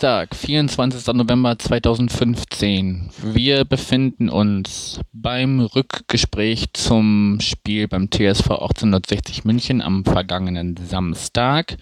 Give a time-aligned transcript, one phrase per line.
[0.00, 1.12] Dienstag, 24.
[1.12, 3.10] November 2015.
[3.22, 11.76] Wir befinden uns beim Rückgespräch zum Spiel beim TSV 1860 München am vergangenen Samstag.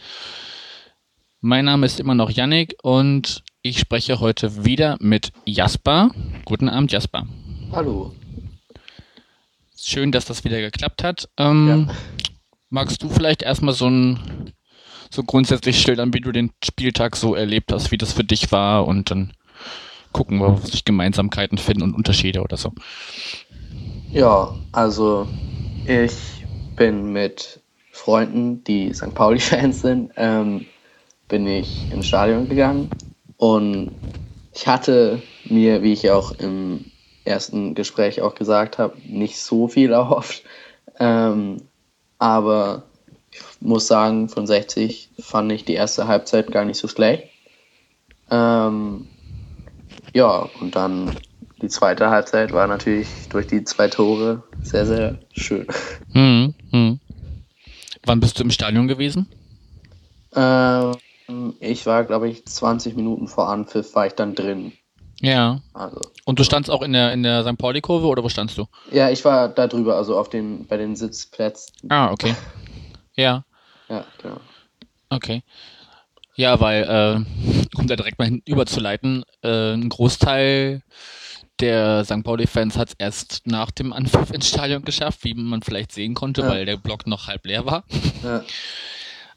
[1.41, 6.11] Mein Name ist immer noch Yannick und ich spreche heute wieder mit Jasper.
[6.45, 7.25] Guten Abend, Jasper.
[7.71, 8.17] Hallo.
[9.77, 11.29] Schön, dass das wieder geklappt hat.
[11.37, 11.95] Ähm, ja.
[12.69, 14.53] Magst du vielleicht erstmal so ein
[15.11, 18.87] so grundsätzlich schildern, wie du den Spieltag so erlebt hast, wie das für dich war
[18.87, 19.33] und dann
[20.13, 22.73] gucken wir, ob sich Gemeinsamkeiten finden und Unterschiede oder so.
[24.11, 25.29] Ja, also
[25.87, 26.15] ich
[26.77, 27.61] bin mit
[27.93, 29.15] Freunden, die St.
[29.15, 30.67] Pauli-Fans sind, ähm,
[31.29, 32.91] bin ich ins Stadion gegangen
[33.37, 33.91] und
[34.55, 36.87] ich hatte mir, wie ich auch im
[37.25, 40.43] ersten Gespräch auch gesagt habe, nicht so viel erhofft.
[40.99, 41.59] Ähm,
[42.19, 42.88] aber
[43.61, 47.29] muss sagen, von 60 fand ich die erste Halbzeit gar nicht so schlecht.
[48.31, 49.07] Ähm,
[50.15, 51.17] ja, und dann
[51.61, 55.67] die zweite Halbzeit war natürlich durch die zwei Tore sehr, sehr schön.
[56.13, 57.01] Hm, hm.
[58.05, 59.29] Wann bist du im Stadion gewesen?
[60.35, 60.95] Ähm,
[61.61, 64.73] ich war, glaube ich, 20 Minuten vor Anpfiff war ich dann drin.
[65.21, 65.61] Ja.
[65.75, 67.59] Also, Und du standst auch in der, in der St.
[67.59, 68.67] Pauli-Kurve oder wo standst du?
[68.93, 71.75] Ja, ich war da drüber, also auf den, bei den Sitzplätzen.
[71.91, 72.35] Ah, okay.
[73.17, 73.45] Ja.
[73.89, 74.41] Ja, genau.
[75.11, 75.43] Okay.
[76.37, 80.83] Ja, weil, äh, um da direkt mal überzuleiten, äh, ein Großteil
[81.59, 82.23] der St.
[82.23, 86.43] Pauli-Fans hat es erst nach dem Anpfiff ins Stadion geschafft, wie man vielleicht sehen konnte,
[86.43, 86.49] ja.
[86.49, 87.85] weil der Block noch halb leer war.
[88.23, 88.45] Ja.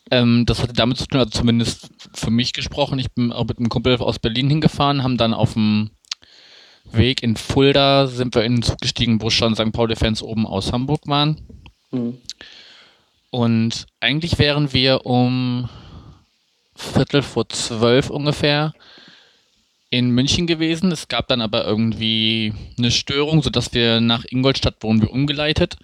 [0.10, 2.98] Ähm, das hatte damit zu tun, also zumindest für mich gesprochen.
[2.98, 5.92] Ich bin auch mit einem Kumpel aus Berlin hingefahren, haben dann auf dem
[6.92, 9.72] Weg in Fulda sind wir in den Zug gestiegen, wo schon St.
[9.72, 11.40] Pauli-Fans oben aus Hamburg waren.
[11.92, 12.18] Mhm.
[13.32, 15.70] Und eigentlich wären wir um
[16.76, 18.74] Viertel vor zwölf ungefähr
[19.90, 20.92] in München gewesen.
[20.92, 25.78] Es gab dann aber irgendwie eine Störung, sodass wir nach Ingolstadt wurden wir umgeleitet,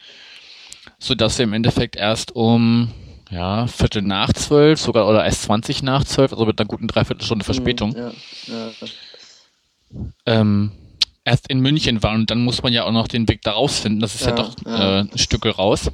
[1.00, 2.92] sodass wir im Endeffekt erst um
[3.30, 7.44] ja, Viertel nach zwölf, sogar oder erst 20 nach zwölf, also mit einer guten Dreiviertelstunde
[7.44, 7.96] mhm, Verspätung.
[7.96, 8.12] Ja,
[8.48, 8.72] ja.
[10.26, 10.72] Ähm,
[11.24, 14.02] erst in München waren und dann muss man ja auch noch den Weg da rausfinden.
[14.02, 15.92] Das ist ja, ja doch äh, ein Stück raus.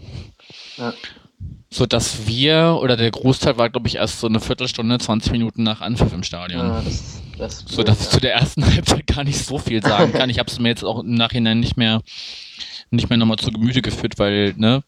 [1.73, 1.77] Ja.
[1.77, 5.63] So dass wir, oder der Großteil war, glaube ich, erst so eine Viertelstunde, 20 Minuten
[5.63, 6.67] nach Anpfiff im Stadion.
[6.67, 10.13] Ja, das, das so dass ich zu der ersten Halbzeit gar nicht so viel sagen
[10.13, 10.29] kann.
[10.29, 12.01] Ich habe es mir jetzt auch im Nachhinein nicht mehr
[12.91, 14.83] nicht mehr nochmal zu Gemüte geführt, weil, ne,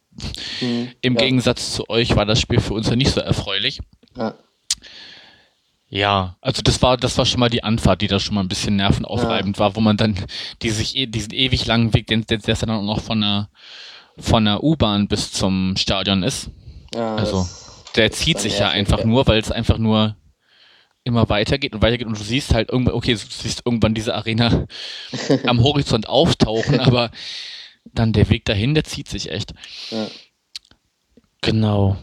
[0.61, 1.19] mhm, im ja.
[1.19, 3.79] Gegensatz zu euch war das Spiel für uns ja nicht so erfreulich.
[4.15, 4.35] Ja.
[5.87, 8.47] Ja, also das war, das war schon mal die Anfahrt, die da schon mal ein
[8.47, 9.59] bisschen nervenaufreibend ja.
[9.61, 10.15] war, wo man dann
[10.61, 13.49] die sich, eh, diesen ewig langen Weg, den, der dann auch noch von der,
[14.17, 16.49] von der U-Bahn bis zum Stadion ist.
[16.95, 17.47] Ja, also,
[17.95, 19.05] der zieht sich ja einfach ja.
[19.05, 20.15] nur, weil es einfach nur
[21.03, 24.65] immer weitergeht und weitergeht und du siehst halt irgendwann, okay, du siehst irgendwann diese Arena
[25.45, 27.11] am Horizont auftauchen, aber
[27.85, 29.53] dann der Weg dahin, der zieht sich echt.
[29.91, 30.07] Ja.
[31.41, 31.97] Genau.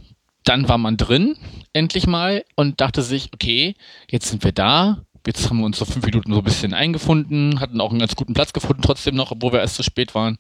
[0.45, 1.37] Dann war man drin,
[1.73, 3.75] endlich mal, und dachte sich, okay,
[4.11, 5.05] jetzt sind wir da.
[5.27, 8.17] Jetzt haben wir uns so fünf Minuten so ein bisschen eingefunden, hatten auch einen ganz
[8.17, 10.37] guten Platz gefunden, trotzdem noch, obwohl wir erst zu spät waren.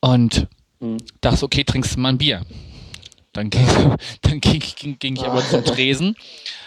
[0.00, 0.46] Und
[0.80, 0.98] mhm.
[1.20, 2.44] dachte, okay, trinkst du mal ein Bier.
[3.38, 3.66] Dann ging,
[4.22, 6.16] dann ging, ging, ging ich aber zum Tresen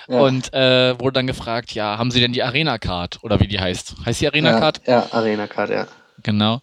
[0.07, 0.19] ja.
[0.21, 3.95] und äh, wurde dann gefragt, ja, haben Sie denn die Arena-Card oder wie die heißt?
[4.05, 4.81] Heißt die Arena-Card?
[4.87, 5.87] Ja, ja Arena-Card, ja.
[6.23, 6.61] Genau.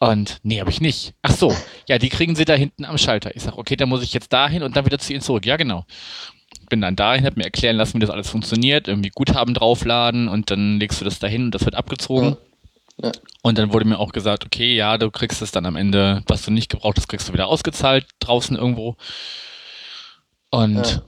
[0.00, 1.14] Und nee, habe ich nicht.
[1.22, 1.54] Ach so,
[1.86, 3.36] ja, die kriegen sie da hinten am Schalter.
[3.36, 5.46] Ich sage, okay, dann muss ich jetzt dahin und dann wieder zu ihnen zurück.
[5.46, 5.84] Ja, genau.
[6.68, 8.88] Bin dann dahin, habe mir erklären lassen, wie das alles funktioniert.
[8.88, 12.30] Irgendwie Guthaben draufladen und dann legst du das dahin und das wird abgezogen.
[12.30, 12.36] Ja.
[13.02, 13.12] Ja.
[13.42, 16.42] Und dann wurde mir auch gesagt, okay, ja, du kriegst es dann am Ende, was
[16.42, 18.96] du nicht gebraucht hast, kriegst du wieder ausgezahlt draußen irgendwo.
[20.50, 21.02] Und ja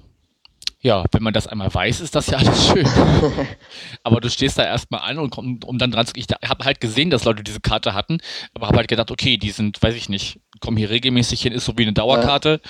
[0.82, 2.86] ja, wenn man das einmal weiß, ist das ja alles schön.
[4.02, 6.12] aber du stehst da erstmal an und komm, um dann dran zu.
[6.16, 8.18] Ich habe halt gesehen, dass Leute diese Karte hatten,
[8.52, 11.66] aber habe halt gedacht, okay, die sind, weiß ich nicht, kommen hier regelmäßig hin, ist
[11.66, 12.60] so wie eine Dauerkarte.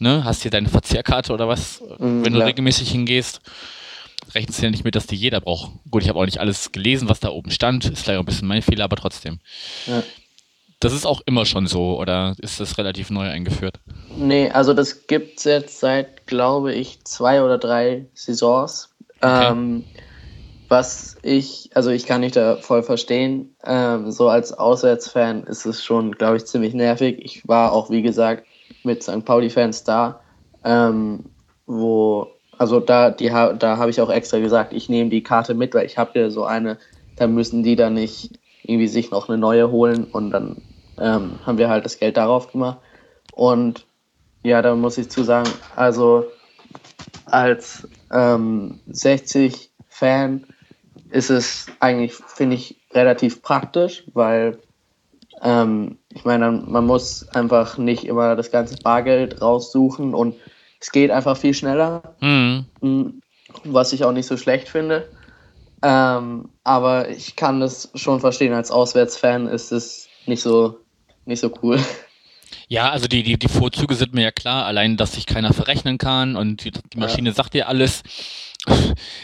[0.00, 0.16] Ja.
[0.16, 0.24] Ne?
[0.24, 3.40] Hast hier deine Verzehrkarte oder was, mhm, wenn du regelmäßig hingehst.
[4.34, 5.72] Rechnest du ja nicht mit, dass die jeder braucht.
[5.90, 7.84] Gut, ich habe auch nicht alles gelesen, was da oben stand.
[7.84, 9.40] Ist vielleicht auch ein bisschen mein Fehler, aber trotzdem.
[9.86, 10.02] Ja.
[10.80, 13.80] Das ist auch immer schon so, oder ist das relativ neu eingeführt?
[14.16, 18.88] Nee, also das gibt es jetzt seit, glaube ich, zwei oder drei Saisons.
[19.20, 19.50] Okay.
[19.50, 19.84] Ähm,
[20.70, 23.54] was ich, also ich kann nicht da voll verstehen.
[23.64, 27.18] Ähm, so als Auswärtsfan ist es schon, glaube ich, ziemlich nervig.
[27.22, 28.46] Ich war auch, wie gesagt,
[28.84, 29.24] mit St.
[29.24, 30.20] Pauli-Fans da,
[30.64, 31.24] ähm,
[31.66, 32.28] wo,
[32.60, 35.96] also da, da habe ich auch extra gesagt, ich nehme die Karte mit, weil ich
[35.96, 36.78] habe ja so eine
[37.20, 40.62] dann müssen die da nicht irgendwie sich noch eine neue holen und dann
[40.98, 42.78] ähm, haben wir halt das Geld darauf gemacht.
[43.32, 43.86] Und
[44.42, 46.24] ja, da muss ich zu sagen, also
[47.26, 50.46] als ähm, 60-Fan
[51.10, 54.58] ist es eigentlich, finde ich, relativ praktisch, weil
[55.42, 60.36] ähm, ich meine, man muss einfach nicht immer das ganze Bargeld raussuchen und
[60.80, 63.20] es geht einfach viel schneller, Mhm.
[63.64, 65.08] was ich auch nicht so schlecht finde.
[65.82, 70.78] Ähm, aber ich kann das schon verstehen, als Auswärtsfan ist es nicht so,
[71.24, 71.78] nicht so cool.
[72.68, 75.98] Ja, also die, die, die Vorzüge sind mir ja klar, allein, dass sich keiner verrechnen
[75.98, 78.02] kann und die, die Maschine sagt dir alles.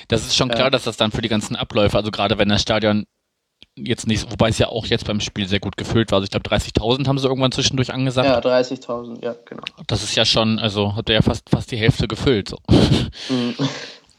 [0.09, 0.55] Das ist schon Ja.
[0.55, 3.07] klar, dass das dann für die ganzen Abläufe, also gerade wenn das Stadion
[3.77, 6.31] jetzt nicht, wobei es ja auch jetzt beim Spiel sehr gut gefüllt war, also ich
[6.31, 8.27] glaube 30.000 haben sie irgendwann zwischendurch angesagt.
[8.27, 9.63] Ja, 30.000, ja, genau.
[9.87, 12.59] Das ist ja schon, also hat er ja fast, fast die Hälfte gefüllt, so.
[13.29, 13.55] Mhm.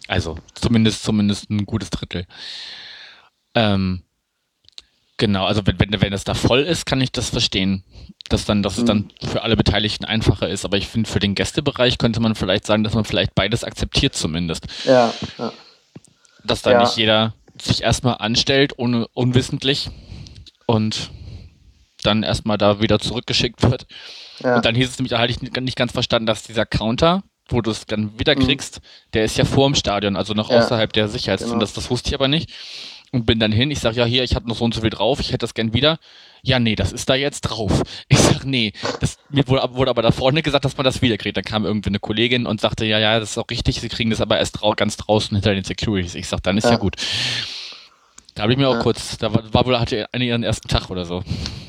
[0.10, 2.26] Also zumindest, zumindest ein gutes Drittel.
[3.56, 4.04] Ähm,
[5.18, 7.84] genau, also wenn, wenn, wenn das da voll ist, kann ich das verstehen.
[8.30, 10.64] Dass dann, dass es dann für alle Beteiligten einfacher ist.
[10.64, 14.16] Aber ich finde, für den Gästebereich könnte man vielleicht sagen, dass man vielleicht beides akzeptiert
[14.16, 14.68] zumindest.
[14.86, 15.52] Ja, ja,
[16.46, 16.80] Dass da Ja.
[16.84, 19.90] nicht jeder sich erstmal anstellt, ohne unwissentlich
[20.66, 21.12] und
[22.04, 23.88] dann erstmal da wieder zurückgeschickt wird.
[24.44, 24.56] ja.
[24.58, 27.62] Und dann hieß es nämlich, da hatte ich nicht ganz verstanden, dass dieser Counter, wo
[27.62, 28.82] du es dann wieder kriegst,
[29.14, 30.56] der ist ja vor dem Stadion, also noch Mhm.
[30.56, 30.62] Ja.
[30.62, 31.54] außerhalb der Sicherheitszone.
[31.54, 31.62] Genau.
[31.62, 32.52] Das, das wusste ich aber nicht.
[33.14, 34.90] Und bin dann hin, ich sag, ja, hier, ich habe noch so und so viel
[34.90, 35.98] drauf, ich hätte das gern wieder.
[36.44, 37.82] Ja, nee, das ist da jetzt drauf.
[38.10, 41.18] Ich sag, nee, das, mir wurde, wurde aber da vorne gesagt, dass man das wieder
[41.18, 41.38] kriegt.
[41.38, 44.10] Dann kam irgendwie eine Kollegin und sagte, ja, ja, das ist auch richtig, sie kriegen
[44.10, 46.16] das aber erst drau ganz draußen hinter den Securities.
[46.16, 46.78] Ich sag, dann ist ja, Ja.
[46.78, 46.96] gut.
[48.36, 48.82] Da habe ich mir auch Ja.
[48.84, 51.24] kurz, da war, war wohl, hatte eine ihren ersten Tag oder so.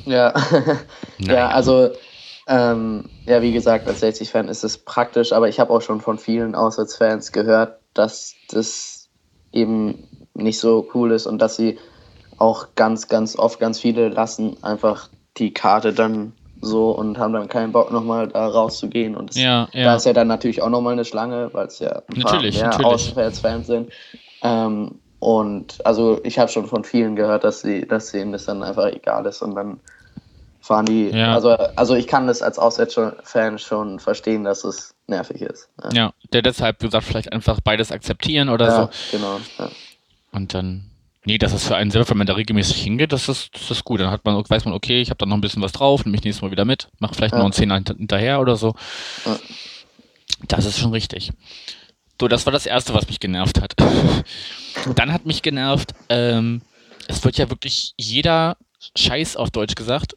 [0.06, 0.34] Ja,
[1.18, 1.34] Naja.
[1.34, 1.90] ja also,
[2.46, 6.18] ähm, ja, wie gesagt, als 60-Fan ist es praktisch, aber ich habe auch schon von
[6.18, 9.08] vielen Auswärtsfans gehört, dass das
[9.52, 11.78] eben nicht so cool ist und dass sie
[12.38, 17.48] auch ganz, ganz oft, ganz viele lassen einfach die Karte dann so und haben dann
[17.48, 19.84] keinen Bock nochmal da rauszugehen und das, Ja, ja.
[19.84, 22.56] da ist ja dann natürlich auch nochmal eine Schlange, weil es ja ein paar Natürlich,
[22.56, 22.86] mehr natürlich.
[22.86, 23.90] Auswärtsfans sind.
[24.42, 28.62] Ähm, und also ich habe schon von vielen gehört, dass sie, dass denen das dann
[28.62, 29.80] einfach egal ist und dann
[30.60, 31.10] fahren die.
[31.10, 31.34] Ja.
[31.34, 35.68] Also, also ich kann das als Auswärtsfan schon verstehen, dass es nervig ist.
[35.82, 39.16] Ja, Ja, der deshalb, gesagt, vielleicht einfach beides akzeptieren oder ja so.
[39.16, 39.40] genau.
[39.58, 39.70] Ja.
[40.38, 40.90] Und dann,
[41.24, 43.84] nee, das ist für einen selber, wenn man da regelmäßig hingeht, das ist, das ist
[43.84, 43.98] gut.
[44.00, 46.16] Dann hat man, weiß man, okay, ich habe da noch ein bisschen was drauf, nehme
[46.16, 47.38] ich nächstes Mal wieder mit, mach vielleicht Ja.
[47.38, 48.74] noch einen Zehner hint- hinterher oder so.
[49.26, 49.38] Ja.
[50.46, 51.32] Das ist schon richtig.
[52.20, 53.74] So, das war das Erste, was mich genervt hat.
[54.94, 56.62] Dann hat mich genervt, ähm,
[57.08, 58.56] es wird ja wirklich jeder
[58.96, 60.14] Scheiß auf Deutsch gesagt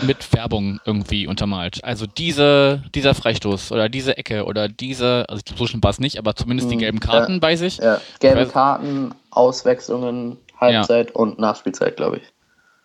[0.00, 1.84] mit Werbung irgendwie untermalt.
[1.84, 6.18] Also diese, dieser Freistoß oder diese Ecke oder diese, also so schlimm war es nicht,
[6.18, 7.38] aber zumindest die Mhm, gelben Karten ja.
[7.40, 7.76] bei sich.
[7.76, 8.00] Ja.
[8.20, 12.22] Gelbe Karten, Auswechslungen, Halbzeit und Nachspielzeit, glaube ich.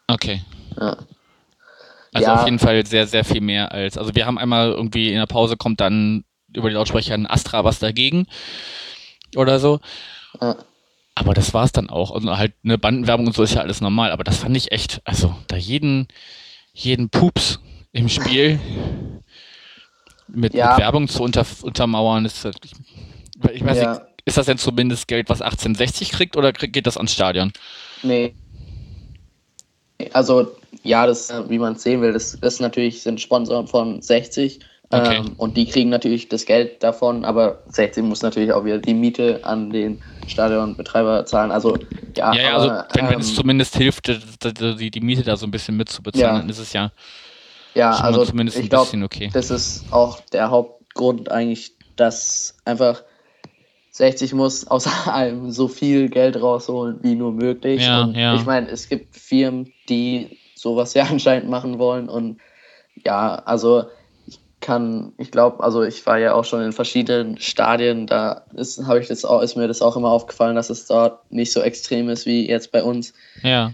[0.08, 0.42] Okay.
[0.80, 0.98] Ja.
[2.14, 2.36] Also Ja.
[2.36, 3.98] auf jeden Fall sehr, sehr viel mehr als.
[3.98, 7.64] Also wir haben einmal irgendwie in der Pause kommt dann über die Lautsprecher ein Astra
[7.64, 8.26] was dagegen
[9.36, 9.80] oder so.
[10.42, 10.56] Ja.
[11.16, 12.10] Aber das war's dann auch.
[12.12, 14.12] Und halt eine Bandenwerbung und so ist ja alles normal.
[14.12, 16.08] Aber das fand ich echt, also da jeden,
[16.78, 17.60] jeden Pups
[17.92, 18.60] im Spiel
[20.28, 20.70] mit, Ja.
[20.72, 22.72] mit Werbung zu unter, untermauern, ist ich,
[23.54, 23.92] ich weiß Ja.
[23.94, 27.52] nicht, ist das denn zumindest Geld, was 1860 kriegt oder krieg, geht das ans Stadion?
[28.04, 28.36] Nee.
[30.14, 34.02] Also, ja, das, äh, wie man es sehen will, das ist natürlich, sind Sponsoren von
[34.02, 34.60] 60.
[34.90, 35.18] Okay.
[35.18, 38.94] Ähm, und die kriegen natürlich das Geld davon, aber 60 muss natürlich auch wieder die
[38.94, 41.52] Miete an den Stadionbetreiber zahlen.
[41.52, 41.78] Also,
[42.16, 45.36] ja, Ja, ja, aber, also wenn, wenn es ähm, zumindest hilft, die, die, Miete da
[45.36, 46.40] so ein bisschen mitzubezahlen, Ja.
[46.40, 46.92] dann ist es ja
[47.78, 49.30] ja, also zumindest ein ich glaube, bisschen okay.
[49.32, 53.04] das ist auch der Hauptgrund eigentlich, dass einfach
[53.92, 57.84] 60 muss aus allem so viel Geld rausholen wie nur möglich.
[57.84, 58.36] Ja, und ja.
[58.36, 62.40] ich meine, es gibt Firmen, die sowas ja anscheinend machen wollen und
[63.06, 63.86] ja, also
[64.60, 69.08] kann, ich glaube, also ich war ja auch schon in verschiedenen Stadien, da ist, ich
[69.08, 72.26] das auch, ist mir das auch immer aufgefallen, dass es dort nicht so extrem ist
[72.26, 73.14] wie jetzt bei uns.
[73.44, 73.74] Ja.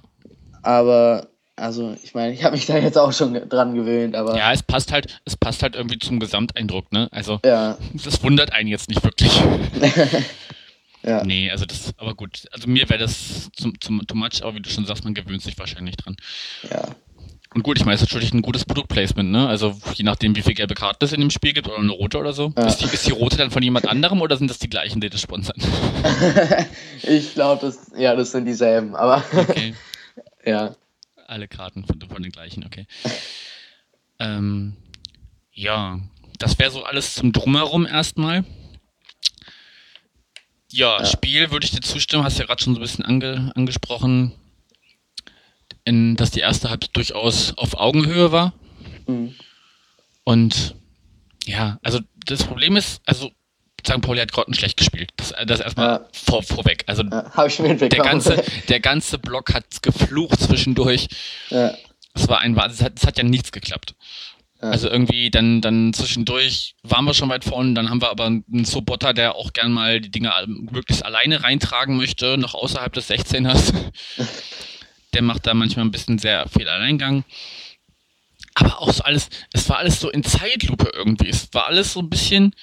[0.62, 4.52] Aber also ich meine, ich habe mich da jetzt auch schon dran gewöhnt, aber Ja,
[4.52, 7.08] es passt halt, es passt halt irgendwie zum Gesamteindruck, ne?
[7.12, 9.32] Also, ja, das wundert einen jetzt nicht wirklich.
[11.04, 11.24] ja.
[11.24, 12.46] Nee, also das, aber gut.
[12.52, 15.44] Also mir wäre das zum, zum too much, aber wie du schon sagst, man gewöhnt
[15.44, 16.18] sich wahrscheinlich dran.
[16.70, 16.84] ja.
[17.54, 19.48] Und gut, ich meine, es ist natürlich ein gutes Produktplacement, ne?
[19.48, 22.18] Also je nachdem, wie viel gelbe Karten es in dem Spiel gibt oder eine rote
[22.18, 22.52] oder so.
[22.58, 22.66] Ja.
[22.66, 25.10] Ist, die, ist die rote dann von jemand anderem oder sind das die gleichen, die
[25.10, 25.56] das sponsern?
[27.04, 29.76] ich glaube, das, ja, das sind dieselben, aber Okay.
[30.46, 30.76] ja.
[31.28, 32.86] Alle Karten von, von den gleichen, okay.
[34.20, 34.76] ähm,
[35.52, 36.00] ja,
[36.40, 38.44] das wäre so alles zum Drumherum erstmal.
[40.72, 41.06] Ja, Ja.
[41.06, 44.34] Spiel würde ich dir zustimmen, hast ja gerade schon so ein bisschen ange, angesprochen.
[45.86, 48.54] In, dass die erste Halbzeit durchaus auf Augenhöhe war.
[49.08, 49.36] Mhm.
[50.24, 50.76] Und
[51.46, 53.32] ja, also das Problem ist, also
[53.86, 54.02] St.
[54.02, 55.10] Pauli hat grottenschlecht gespielt.
[55.18, 56.08] Das, das erstmal Ja.
[56.14, 56.86] vor, vorweg.
[56.88, 57.24] Also Ja,
[57.90, 61.08] der ganze, der ganze Block hat geflucht zwischendurch.
[61.50, 61.74] ja,
[62.14, 62.56] Es war ein.
[62.58, 63.96] Es hat, es hat ja nichts geklappt.
[64.62, 68.64] Also irgendwie dann, dann zwischendurch waren wir schon weit vorne, dann haben wir aber einen
[68.64, 73.74] Sobotta, der auch gern mal die Dinge möglichst alleine reintragen möchte, noch außerhalb des 16ers.
[75.14, 77.24] der macht da manchmal ein bisschen sehr viel Alleingang.
[78.56, 81.30] Aber auch so alles, es war alles so in Zeitlupe irgendwie.
[81.30, 82.54] Es war alles so ein bisschen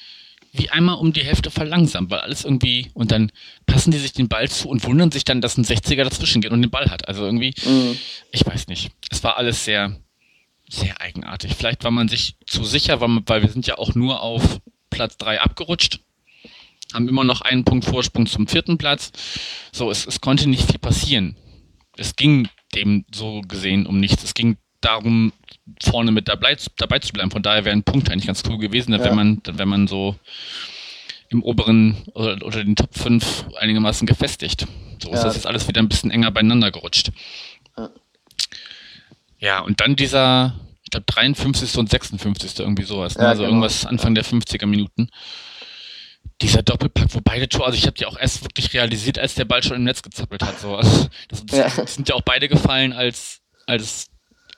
[0.52, 3.30] wie einmal um die Hälfte verlangsamt, weil alles irgendwie, und dann
[3.66, 6.50] passen die sich den Ball zu und wundern sich dann, dass ein 60er dazwischen geht
[6.50, 7.07] und den Ball hat.
[7.09, 7.97] Also irgendwie, Mhm.
[8.33, 8.90] ich weiß nicht.
[9.11, 9.97] Es war alles sehr,
[10.69, 11.54] sehr eigenartig.
[11.54, 15.40] Vielleicht war man sich zu sicher, weil, wir sind ja auch nur auf Platz 3
[15.40, 16.00] abgerutscht.
[16.92, 19.12] Haben immer noch einen Punkt Vorsprung zum vierten Platz.
[19.73, 21.37] So, es, es konnte nicht viel passieren.
[22.00, 24.25] Es ging dem so gesehen um nichts.
[24.25, 25.33] Es ging darum,
[25.83, 27.30] vorne mit dabei, dabei zu bleiben.
[27.30, 29.04] Von daher wäre ein Punkt eigentlich ganz cool gewesen, Ja.
[29.04, 30.16] wenn man, wenn man so
[31.28, 34.66] im oberen oder, oder den Top 5 einigermaßen gefestigt.
[35.02, 35.25] So ist Ja.
[35.25, 37.11] das jetzt alles wieder ein bisschen enger beieinander gerutscht.
[37.76, 37.90] Ja.
[39.38, 41.76] Ja, und dann dieser, ich glaube 53.
[41.78, 42.59] und 56.
[42.61, 43.16] irgendwie sowas.
[43.16, 43.26] Ne?
[43.26, 43.50] Also genau.
[43.54, 45.09] irgendwas Anfang der 50er Minuten.
[46.42, 49.44] Dieser Doppelpack, wo beide Tore, also ich habe die auch erst wirklich realisiert, als der
[49.44, 50.59] Ball schon im Netz gezappelt hat.
[50.59, 50.76] So.
[50.76, 51.68] Also, das, Ja.
[51.68, 54.09] die sind ja auch beide gefallen, als, als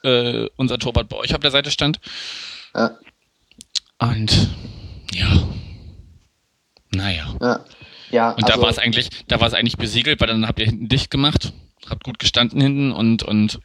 [0.05, 1.99] äh, unser Torwart bei euch auf der Seite stand.
[2.75, 2.99] ja,
[3.99, 4.51] Und
[5.13, 5.49] ja.
[6.95, 7.35] Naja.
[7.41, 7.65] ja.
[8.11, 10.59] ja Und also, da war es eigentlich, da war es eigentlich besiegelt, weil dann habt
[10.61, 11.53] ihr hinten dicht gemacht,
[11.89, 13.61] habt gut gestanden hinten und, und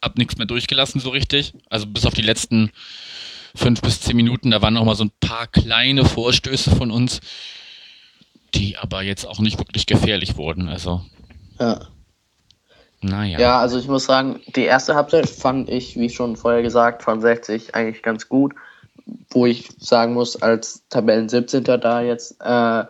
[0.00, 1.54] habt nichts mehr durchgelassen so richtig.
[1.68, 2.70] Also bis auf die letzten
[3.54, 7.20] fünf bis zehn Minuten, da waren noch mal so ein paar kleine Vorstöße von uns,
[8.54, 10.68] die aber jetzt auch nicht wirklich gefährlich wurden.
[10.68, 11.02] Also,
[11.58, 11.80] ja.
[13.00, 13.38] naja.
[13.38, 17.20] Ja, also ich muss sagen, die erste Halbzeit fand ich, wie schon vorher gesagt, von
[17.20, 18.54] 60 eigentlich ganz gut.
[19.30, 21.64] Wo ich sagen muss, als Tabellen 17.
[21.64, 22.84] da jetzt äh,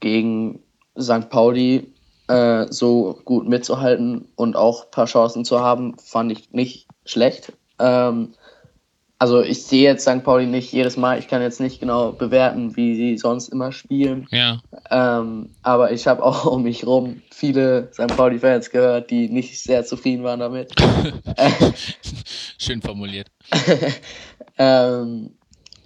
[0.00, 0.58] gegen
[0.98, 1.30] St.
[1.30, 1.86] Pauli
[2.26, 7.52] äh, so gut mitzuhalten und auch ein paar Chancen zu haben, fand ich nicht schlecht.
[7.78, 8.34] Ähm,
[9.24, 10.22] also ich sehe jetzt St.
[10.22, 14.26] Pauli nicht jedes Mal, ich kann jetzt nicht genau bewerten, wie sie sonst immer spielen.
[14.30, 14.60] Ja.
[14.90, 18.08] Ähm, aber ich habe auch um mich rum viele St.
[18.08, 20.74] Pauli-Fans gehört, die nicht sehr zufrieden waren damit.
[22.58, 23.28] Schön formuliert.
[24.58, 25.30] ähm,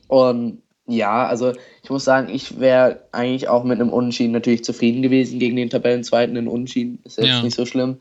[0.08, 1.52] und ja, also
[1.84, 5.70] ich muss sagen, ich wäre eigentlich auch mit einem Unentschieden natürlich zufrieden gewesen gegen den
[5.70, 6.36] Tabellenzweiten.
[6.36, 7.42] Ein Unentschieden ist jetzt Ja.
[7.42, 8.00] nicht so schlimm.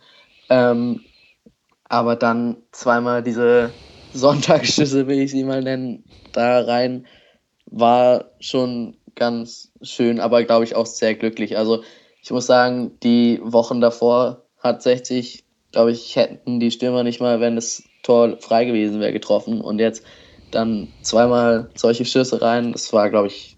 [0.50, 1.02] Ähm,
[1.84, 3.76] aber dann zweimal diese
[4.18, 7.08] Sonntagsschüsse, will ich sie mal nennen, da rein,
[7.66, 11.58] war schon ganz schön, aber glaube ich auch sehr glücklich.
[11.58, 11.84] Also
[12.22, 17.40] ich muss sagen, die Wochen davor hat 60, glaube ich, hätten die Stürmer nicht mal,
[17.40, 19.62] wenn das Tor frei gewesen wäre, getroffen.
[19.62, 20.04] Und jetzt
[20.52, 23.58] dann zweimal solche Schüsse rein, das war, glaube ich,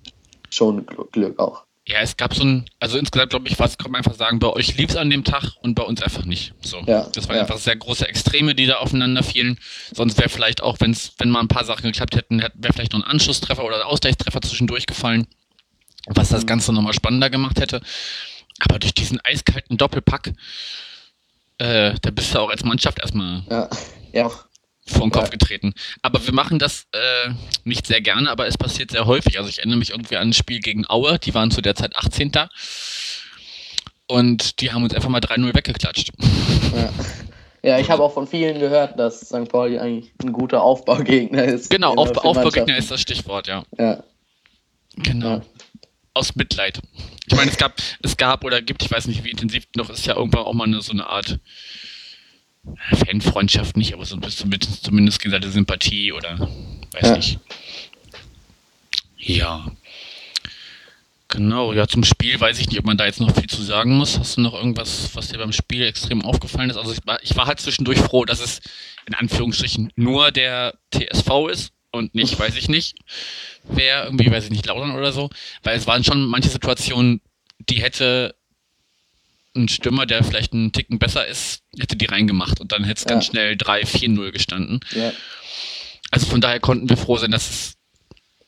[0.49, 1.68] schon Gl- Glück auch.
[1.89, 4.47] Ja, es gab so ein, also insgesamt glaube ich, was kann man einfach sagen, bei
[4.47, 6.53] euch lief es an dem Tag und bei uns einfach nicht.
[6.61, 6.81] So.
[6.85, 7.41] Ja, das waren ja.
[7.41, 9.57] einfach sehr große Extreme, die da aufeinander fielen.
[9.91, 12.99] Sonst wäre vielleicht auch, wenn's, wenn mal ein paar Sachen geklappt hätten, wäre vielleicht noch
[13.01, 15.25] ein Anschlusstreffer oder ein Ausgleichstreffer zwischendurch gefallen,
[16.05, 16.47] was das Mhm.
[16.47, 17.81] Ganze nochmal spannender gemacht hätte.
[18.59, 20.33] Aber durch diesen eiskalten Doppelpack,
[21.57, 23.69] äh, da bist du auch als Mannschaft erstmal Ja,
[24.13, 24.31] ja,
[24.89, 25.73] vor den Kopf getreten.
[26.01, 27.29] Aber wir machen das äh,
[27.63, 29.37] nicht sehr gerne, aber es passiert sehr häufig.
[29.37, 31.95] Also ich erinnere mich irgendwie an ein Spiel gegen Aue, die waren zu der Zeit
[31.95, 32.31] 18.
[34.07, 36.11] Und die haben uns einfach mal 3-0 weggeklatscht.
[36.75, 36.89] ja.
[37.61, 39.49] Ja, ich habe auch von vielen gehört, dass St.
[39.49, 41.69] Pauli eigentlich ein guter Aufbaugegner ist.
[41.69, 43.63] Genau, Immer Auf, Aufbaugegner ist das Stichwort, ja.
[43.77, 44.01] Ja,
[44.95, 45.37] Genau.
[45.37, 45.41] Ja.
[46.13, 46.79] Aus Mitleid.
[47.27, 50.05] Ich meine, es gab, es gab oder gibt, ich weiß nicht, wie intensiv noch, ist
[50.05, 51.39] ja irgendwann auch mal eine, so eine Art
[53.07, 56.39] Fanfreundschaft nicht, aber so ein bisschen zumindest, zumindest gegenseitige Sympathie oder
[56.91, 57.15] weiß Ja.
[57.17, 57.39] nicht.
[59.17, 59.71] Ja.
[61.31, 63.95] Genau, ja, zum Spiel weiß ich nicht, ob man da jetzt noch viel zu sagen
[63.97, 64.17] muss.
[64.17, 66.77] Hast du noch irgendwas, was dir beim Spiel extrem aufgefallen ist?
[66.77, 68.61] Also ich war, ich war halt zwischendurch froh, dass es
[69.05, 72.95] in Anführungsstrichen nur der TSV ist und nicht, weiß ich nicht,
[73.63, 75.29] wer, irgendwie, weiß ich nicht, Laudern oder so.
[75.61, 77.21] Weil es waren schon manche Situationen,
[77.69, 78.33] die hätte
[79.55, 83.05] ein Stürmer, der vielleicht einen Ticken besser ist, hätte die reingemacht und dann hätte es
[83.05, 83.31] ganz Ja.
[83.31, 84.79] schnell 3-4-0 gestanden.
[84.91, 85.11] ja,
[86.11, 87.73] Also von daher konnten wir froh sein, dass es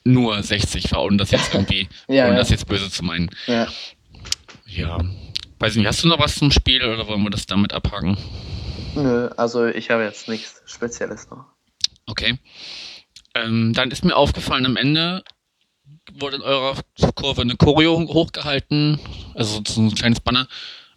[0.03, 3.29] nur 60 war, ohne das jetzt irgendwie, Ja, ohne das jetzt böse zu meinen.
[3.47, 3.67] ja.
[4.67, 4.99] Ja.
[5.59, 8.17] Weiß nicht, hast du noch was zum Spiel oder wollen wir das damit abhaken?
[8.95, 11.45] Nö, also ich habe jetzt nichts Spezielles noch.
[12.07, 12.39] Okay.
[13.35, 15.23] Ähm, dann ist mir aufgefallen, am Ende
[16.13, 16.77] wurde in eurer
[17.15, 18.99] Kurve eine Choreo hochgehalten,
[19.35, 20.47] also so ein kleines Banner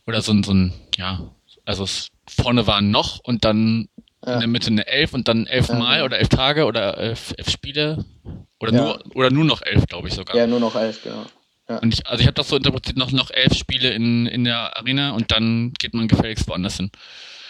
[0.07, 1.21] oder so ein, so ein ja,
[1.65, 3.89] also es vorne waren noch und dann
[4.27, 4.35] Ja.
[4.35, 7.51] in der Mitte eine elf und dann elf Mal oder elf Tage oder elf, elf
[7.51, 8.05] Spiele.
[8.59, 8.79] Oder, Ja.
[8.83, 10.35] nur, oder nur noch elf, glaube ich sogar.
[10.37, 11.25] Ja, nur noch elf, genau.
[11.81, 14.77] Und ich, also ich habe das so interpretiert, noch, noch elf Spiele in, in der
[14.77, 16.91] Arena und dann geht man gefälligst woanders hin.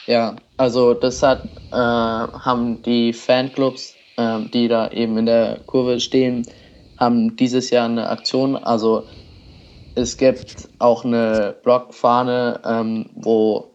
[0.07, 5.99] Ja, also das hat, äh, haben die Fanclubs, ähm, die da eben in der Kurve
[6.01, 6.47] stehen,
[6.99, 8.57] haben dieses Jahr eine Aktion.
[8.57, 9.07] Also
[9.95, 13.75] es gibt auch eine Blockfahne, ähm, wo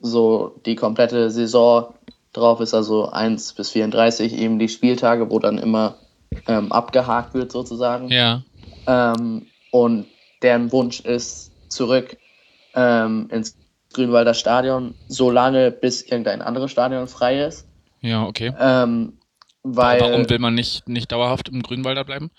[0.00, 1.94] so die komplette Saison
[2.32, 5.96] drauf ist, also 1 bis 34 eben die Spieltage, wo dann immer
[6.46, 8.08] ähm, abgehakt wird sozusagen.
[8.08, 8.42] Ja.
[8.86, 10.06] Ähm, und
[10.42, 12.16] deren Wunsch ist zurück
[12.74, 13.56] ähm, ins
[13.92, 17.66] Grünwalder Stadion, solange bis irgendein anderes Stadion frei ist.
[18.00, 18.52] Ja, okay.
[18.58, 19.18] Ähm,
[19.62, 22.30] weil, Warum will man nicht, nicht dauerhaft im Grünwalder bleiben?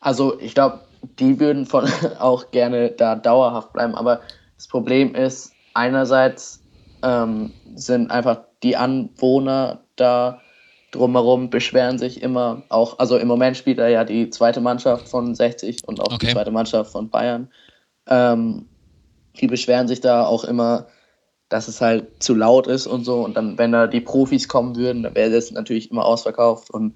[0.00, 0.80] also ich glaube,
[1.18, 1.88] die würden von
[2.18, 4.20] auch gerne da dauerhaft bleiben, aber
[4.56, 6.62] das Problem ist, einerseits
[7.02, 10.40] ähm, sind einfach die Anwohner da
[10.90, 15.34] drumherum beschweren sich immer auch, also im Moment spielt er ja die zweite Mannschaft von
[15.34, 16.26] 60 und auch Okay.
[16.26, 17.48] die zweite Mannschaft von Bayern.
[18.06, 18.66] Ähm,
[19.38, 20.86] die beschweren sich da auch immer,
[21.48, 23.22] dass es halt zu laut ist und so.
[23.22, 26.70] Und dann, wenn da die Profis kommen würden, dann wäre das natürlich immer ausverkauft.
[26.70, 26.94] Und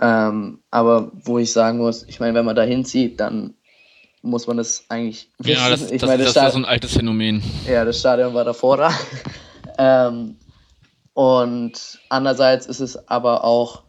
[0.00, 3.54] ähm, aber wo ich sagen muss, ich meine, wenn man da hinzieht, dann
[4.22, 6.58] muss man das eigentlich Ja, das, ich das, meine, das, das, ist ja Stadion, so
[6.58, 7.42] ein altes Phänomen.
[7.68, 8.92] ja, das Stadion war davor da.
[9.78, 10.36] ähm,
[11.14, 13.82] und andererseits ist es aber auch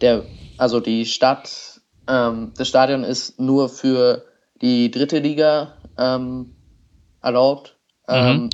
[0.00, 0.24] der,
[0.56, 4.24] also die Stadt, ähm, das Stadion ist nur für
[4.62, 6.54] die dritte Liga ähm,
[7.22, 7.76] erlaubt.
[8.08, 8.50] Ähm,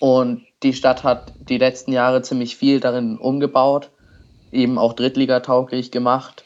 [0.00, 3.90] und die Stadt hat die letzten Jahre ziemlich viel darin umgebaut,
[4.52, 6.44] eben auch Drittligatauglich gemacht.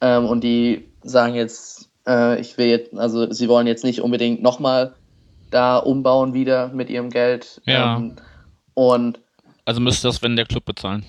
[0.00, 4.42] Ähm, und die sagen jetzt, äh, ich will jetzt, also sie wollen jetzt nicht unbedingt
[4.42, 4.94] nochmal
[5.50, 7.60] da umbauen wieder mit ihrem Geld.
[7.66, 7.96] Ja.
[7.96, 8.16] Ähm,
[8.74, 9.20] und
[9.64, 11.04] Also müsste das, wenn der Club bezahlen.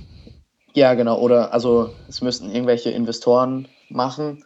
[0.73, 1.19] ja, genau.
[1.19, 4.43] Oder also es müssten irgendwelche Investoren machen.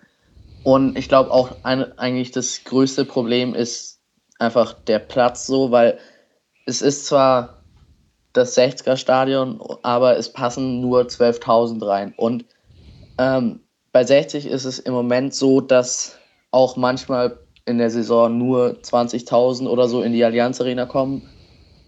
[0.63, 3.99] Und ich glaube auch ein, eigentlich das größte Problem ist
[4.37, 5.97] einfach der Platz so, weil
[6.65, 7.56] es ist zwar
[8.37, 12.13] das 60er Stadion, aber es passen nur 12.000 rein.
[12.17, 12.45] Und
[13.17, 16.17] ähm, bei 60 ist es im Moment so, dass
[16.51, 21.29] auch manchmal in der Saison nur 20.000 oder so in die Allianz Arena kommen.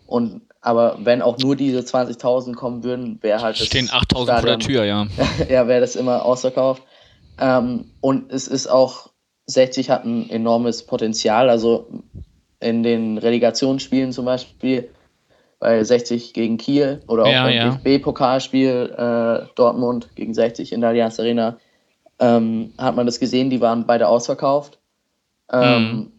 [0.06, 4.48] Und aber wenn auch nur diese 20.000 kommen würden, wäre halt das Stehen 8000 vor
[4.50, 5.08] der Tür, ja.
[5.50, 6.84] ja, wäre das immer ausverkauft.
[7.40, 9.10] Ähm, und es ist auch,
[9.46, 11.50] 60 hat ein enormes Potenzial.
[11.50, 11.88] Also
[12.60, 14.90] in den Relegationsspielen zum Beispiel,
[15.60, 17.70] bei 60 gegen Kiel oder auch Ja, beim ja.
[17.70, 21.58] DFB-Pokalspiel äh, Dortmund gegen 60 in der Allianz Arena,
[22.20, 24.80] ähm, hat man das gesehen, die waren beide ausverkauft.
[25.52, 26.12] Ähm,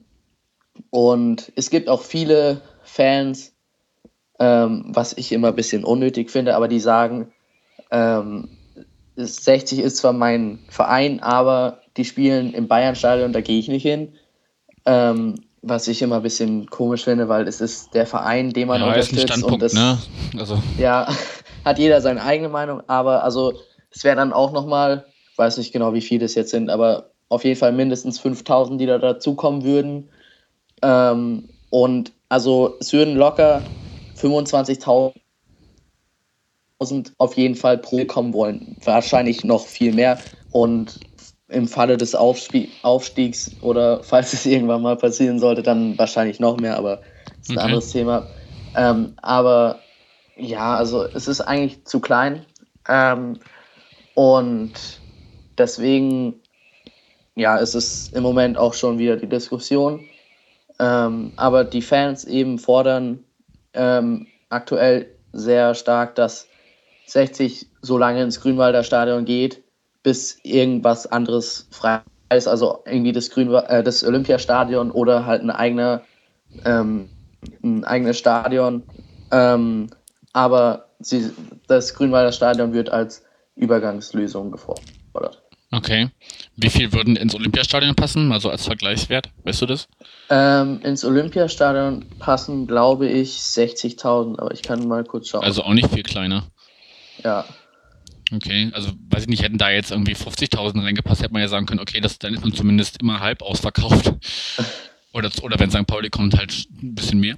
[0.91, 3.55] Und es gibt auch viele Fans,
[4.39, 7.33] ähm, was ich immer ein bisschen unnötig finde, aber die sagen,
[7.91, 8.49] ähm,
[9.17, 14.15] 60 ist zwar mein Verein, aber die spielen im Bayern-Stadion, da gehe ich nicht hin.
[14.87, 18.81] Ähm, was ich immer ein bisschen komisch finde, weil es ist der Verein, den man
[18.81, 19.43] Ja, unterstützt.
[19.43, 19.99] und das, ne?
[20.39, 21.09] Also, Ja,
[21.65, 25.73] hat jeder seine eigene Meinung, aber also es wäre dann auch nochmal, ich weiß nicht
[25.73, 29.63] genau, wie viele es jetzt sind, aber auf jeden Fall mindestens 5000, die da dazukommen
[29.65, 30.11] würden.
[30.83, 33.65] Ähm, und also es würden locker
[34.19, 35.13] 25.000
[37.19, 38.77] auf jeden Fall pro kommen wollen.
[38.85, 40.21] Wahrscheinlich noch viel mehr.
[40.51, 40.99] Und
[41.51, 46.59] im Falle des Aufspie Aufstiegs oder falls es irgendwann mal passieren sollte, dann wahrscheinlich noch
[46.59, 46.99] mehr, aber
[47.41, 47.65] das ist ein Okay.
[47.65, 48.31] anderes Thema.
[48.75, 49.89] Ähm, aber
[50.37, 52.47] ja, also es ist eigentlich zu klein.
[52.89, 53.41] Ähm,
[54.15, 55.05] und
[55.59, 56.43] deswegen,
[57.37, 60.09] ja, es ist im Moment auch schon wieder die Diskussion.
[60.79, 63.25] Ähm, aber die Fans eben fordern
[63.75, 66.55] ähm, aktuell sehr stark, dass
[67.07, 69.65] 60 so lange ins Grünwalder Stadion geht,
[70.03, 72.01] bis irgendwas anderes frei
[72.33, 76.03] ist, also irgendwie das, Grünwa äh, das Olympiastadion oder halt ein, eigener,
[76.65, 77.11] ähm,
[77.63, 78.85] ein eigenes Stadion.
[79.33, 79.89] Ähm,
[80.33, 81.31] aber sie,
[81.67, 83.25] das Grünwalder Stadion wird als
[83.57, 85.43] Übergangslösung gefordert.
[85.73, 86.09] okay.
[86.57, 88.29] Wie viel würden ins Olympiastadion passen?
[88.29, 89.31] Mal so als Vergleichswert.
[89.45, 89.89] Weißt du das?
[90.29, 95.43] Ähm, ins Olympiastadion passen, glaube ich, 60.000, aber ich kann mal kurz schauen.
[95.43, 96.45] Also auch nicht viel kleiner.
[97.25, 97.45] ja.
[98.33, 101.67] Okay, also weiß ich nicht, hätten da jetzt irgendwie 50.000 reingepasst, hätte man ja sagen
[101.67, 104.13] können, okay, das, dann ist man zumindest immer halb ausverkauft.
[105.13, 105.89] Oder, oder wenn St.
[105.89, 107.37] Pauli kommt, halt ein bisschen mehr.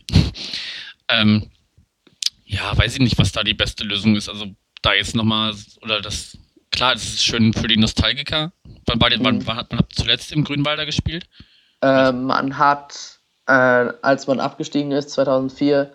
[1.09, 1.51] Ähm,
[2.45, 4.29] ja, weiß ich nicht, was da die beste Lösung ist.
[4.29, 4.45] Also
[4.83, 6.37] da jetzt nochmal, oder das,
[6.71, 8.53] klar, das ist schön für die Nostalgiker.
[8.85, 9.47] Wann, war die, wann, Mhm.
[9.47, 11.25] wann hat man zuletzt im Grünwalder gespielt?
[11.81, 13.53] Ähm, man hat, äh,
[14.03, 15.95] als man abgestiegen ist, 2004,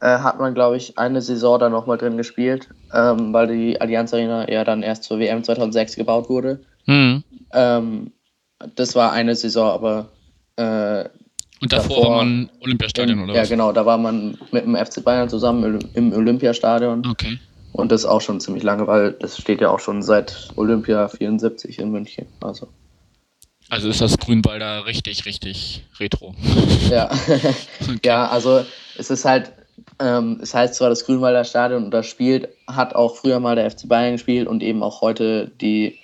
[0.00, 4.12] äh, hat man, glaube ich, eine Saison da nochmal drin gespielt, ähm, weil die Allianz
[4.12, 6.60] Arena ja dann erst zur WM 2006 gebaut wurde.
[6.86, 7.22] Hm.
[7.52, 8.12] Ähm,
[8.76, 10.08] das war eine Saison, aber.
[10.56, 11.08] Äh,
[11.60, 13.48] Und davor, davor war man Olympiastadion oder ja, was?
[13.48, 17.06] genau, da war man mit dem FC Bayern zusammen im, Olympiastadion.
[17.06, 17.38] Okay.
[17.72, 21.80] Und das auch schon ziemlich lange, weil das steht ja auch schon seit Olympia 74
[21.80, 22.26] in München.
[22.40, 22.68] Also,
[23.68, 26.34] Also ist das Grünwalder richtig, richtig retro.
[26.88, 27.10] ja.
[28.04, 28.64] ja, also
[28.96, 29.52] es ist halt,
[30.00, 33.70] ähm, es heißt zwar das Grünwalder Stadion und das spielt, hat auch früher mal der
[33.70, 35.98] FC Bayern gespielt und eben auch heute die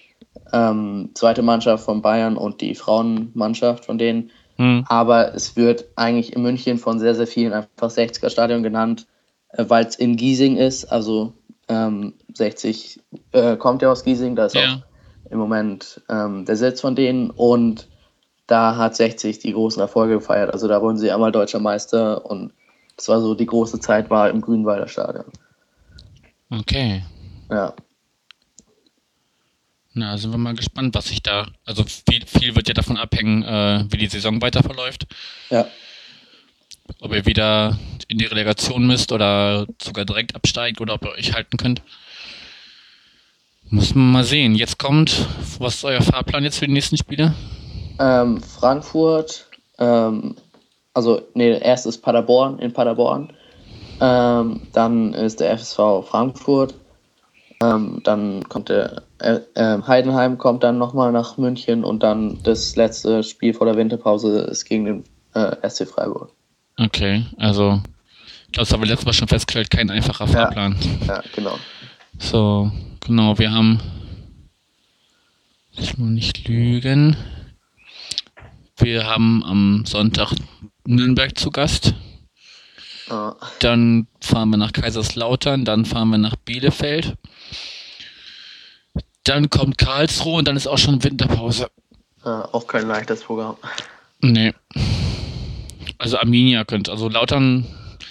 [0.52, 4.30] ähm, zweite Mannschaft von Bayern und die Frauenmannschaft von denen.
[4.56, 4.84] Hm.
[4.88, 9.06] Aber es wird eigentlich in München von sehr, sehr vielen einfach 60er Stadion genannt,
[9.50, 10.84] äh, weil es in Giesing ist.
[10.86, 11.32] Also
[11.68, 13.00] ähm, 60
[13.32, 14.62] äh, kommt ja aus Giesing, da ist Ja.
[14.62, 17.88] auch im Moment ähm, der Sitz von denen und
[18.46, 20.52] da hat 60 die großen Erfolge gefeiert.
[20.52, 22.52] Also da wurden sie einmal deutscher Meister und
[22.96, 25.26] das war so die große Zeit war im Grünwalder Stadion.
[26.50, 27.04] Okay.
[27.50, 27.74] Ja,
[29.92, 31.48] Na, sind wir mal gespannt, was sich da.
[31.64, 35.06] Also viel, viel wird ja davon abhängen, äh, wie die Saison weiter verläuft.
[35.50, 35.66] ja,
[37.00, 41.32] Ob ihr wieder in die Relegation müsst oder sogar direkt absteigt oder ob ihr euch
[41.34, 41.82] halten könnt.
[43.68, 44.54] Muss man mal sehen.
[44.54, 45.26] Jetzt kommt,
[45.58, 47.34] was ist euer Fahrplan jetzt für die nächsten Spiele?
[48.00, 49.46] Ähm, Frankfurt,
[49.78, 50.36] ähm,
[50.94, 53.32] also nee, erst ist Paderborn in Paderborn,
[54.00, 56.74] ähm, dann ist der FSV Frankfurt,
[57.62, 62.76] ähm, dann kommt der äh, ähm, Heidenheim kommt dann nochmal nach München und dann das
[62.76, 66.32] letzte Spiel vor der Winterpause ist gegen den äh, SC Freiburg.
[66.78, 67.82] Okay, also,
[68.46, 70.76] ich glaube, das haben wir letztes Mal schon festgestellt, kein einfacher Fahrplan.
[71.06, 71.58] Ja, genau.
[72.18, 72.72] So,
[73.06, 73.80] genau, wir haben.
[75.72, 77.16] Ich will nicht lügen.
[78.76, 80.32] Wir haben am Sonntag
[80.86, 81.94] Nürnberg zu Gast.
[83.58, 87.16] Dann fahren wir nach Kaiserslautern, dann fahren wir nach Bielefeld.
[89.24, 91.68] Dann kommt Karlsruhe und dann ist auch schon Winterpause.
[92.24, 93.56] äh, auch kein leichtes Programm.
[94.20, 94.54] Nee.
[95.98, 97.66] Also Arminia könnte, also Lautern,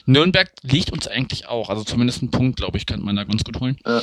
[0.05, 1.69] Nürnberg liegt uns eigentlich auch.
[1.69, 3.77] Also zumindest einen Punkt, glaube ich, könnte man da ganz gut holen.
[3.85, 4.01] Ja,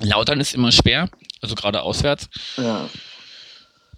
[0.00, 1.08] Lautern ist immer schwer,
[1.42, 2.28] also gerade auswärts.
[2.56, 2.88] ja.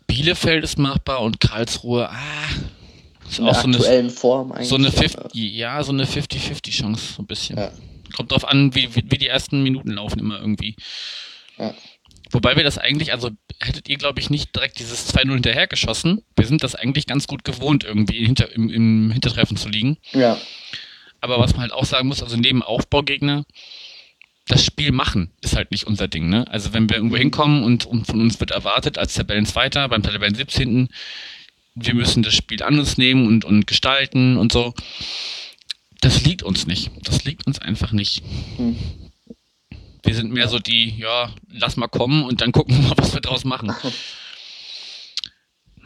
[0.09, 2.49] Bielefeld ist machbar und Karlsruhe, ah,
[3.29, 4.69] ist In auch der so eine, aktuellen Form eigentlich.
[4.69, 7.59] so eine schon, 50, ja, so eine 50-50 Chance, so ein bisschen.
[7.59, 7.73] Ja.
[8.15, 10.77] Kommt drauf an, wie, wie, wie die ersten Minuten laufen immer irgendwie.
[11.59, 11.75] Ja.
[12.31, 16.23] Wobei wir das eigentlich, also hättet ihr, glaube ich, nicht direkt dieses 2-0 hinterhergeschossen.
[16.37, 19.97] Wir sind das eigentlich ganz gut gewohnt, irgendwie hinter, im, im Hintertreffen zu liegen.
[20.13, 20.37] Ja,
[21.21, 23.45] Aber was man halt auch sagen muss, also neben Aufbaugegner,
[24.49, 26.47] das Spiel machen ist halt nicht unser Ding, ne?
[26.49, 30.35] Also wenn wir irgendwo hinkommen und, und von uns wird erwartet, als Tabellenzweiter, beim Tabellen
[30.35, 30.89] 17.
[31.79, 34.73] Wir müssen das Spiel an uns nehmen und, und gestalten und so.
[36.01, 36.91] Das liegt uns nicht.
[37.03, 38.23] Das liegt uns einfach nicht.
[38.57, 38.77] Hm.
[40.03, 43.13] Wir sind mehr so die, ja, lass mal kommen und dann gucken wir mal, was
[43.13, 43.75] wir draus machen.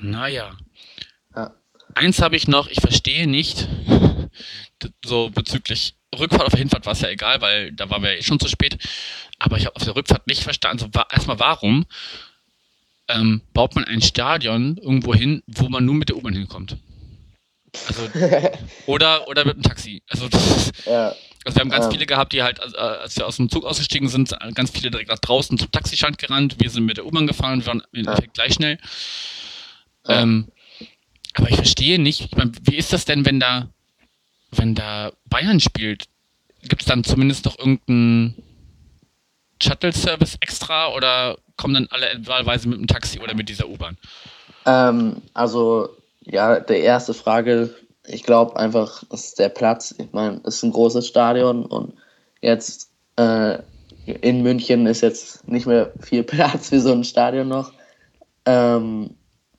[0.00, 0.56] Naja.
[1.34, 1.54] ja.
[1.94, 3.68] Eins habe ich noch, ich verstehe nicht,
[5.04, 8.22] so bezüglich Rückfahrt auf Hinfahrt war es ja egal, weil da waren wir ja eh
[8.22, 8.78] schon zu spät.
[9.40, 11.86] Aber ich habe auf der Rückfahrt nicht verstanden, so, erstmal warum
[13.14, 16.76] ähm, baut man ein Stadion irgendwo hin, wo man nur mit der U-Bahn hinkommt?
[17.88, 18.02] Also,
[18.86, 20.02] oder, oder mit dem Taxi.
[20.08, 21.90] Also, das ja, also wir haben ganz Ja.
[21.92, 25.08] viele gehabt, die halt, äh, als wir aus dem Zug ausgestiegen sind, ganz viele direkt
[25.10, 26.56] nach draußen zum Taxistand gerannt.
[26.58, 28.18] Wir sind mit der U-Bahn gefahren, wir waren im Ja.
[28.34, 28.78] Gleich schnell.
[30.08, 30.48] Ähm,
[31.34, 33.68] aber ich verstehe nicht, ich mein, wie ist das denn, wenn da,
[34.50, 36.04] wenn da Bayern spielt?
[36.62, 38.34] Gibt es dann zumindest noch irgendeinen
[39.62, 43.96] Shuttle-Service extra oder kommen dann alle wahlweise mit dem Taxi oder mit dieser U-Bahn?
[44.66, 45.90] Ähm, also,
[46.22, 47.74] ja, die erste Frage,
[48.06, 49.94] ich glaube einfach, ist der Platz.
[49.98, 51.94] Ich meine, es ist ein großes Stadion und
[52.40, 53.58] jetzt äh,
[54.06, 57.72] in München ist jetzt nicht mehr viel Platz für so ein Stadion noch.
[58.46, 59.10] Ähm,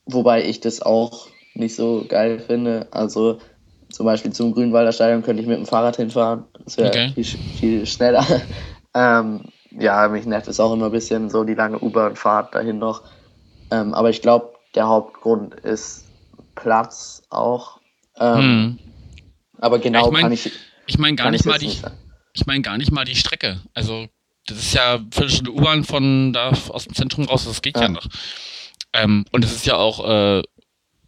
[0.05, 2.87] wobei ich das auch nicht so geil finde.
[2.91, 3.39] Also
[3.89, 6.45] zum Beispiel zum Grünwalder Stadion könnte ich mit dem Fahrrad hinfahren.
[6.63, 7.11] Das wäre Okay.
[7.13, 8.25] viel, viel schneller.
[8.95, 13.03] ähm, ja, mich nervt es auch immer ein bisschen, so die lange U-Bahn-Fahrt dahin noch.
[13.71, 16.05] Ähm, aber ich glaube, der Hauptgrund ist
[16.55, 17.79] Platz auch.
[18.19, 18.79] Ähm, Hm.
[19.59, 20.51] Aber genau ich mein, kann ich,
[20.87, 21.83] Ich meine gar nicht ich mal die, nicht
[22.33, 23.61] ich meine gar nicht mal die Strecke.
[23.73, 24.07] Also,
[24.47, 27.83] das ist ja eine Viertelstunde U-Bahn von da aus dem Zentrum raus, das geht ja,
[27.83, 27.89] Ja.
[27.89, 28.07] noch.
[28.93, 30.41] Ähm, und es ist ja auch äh,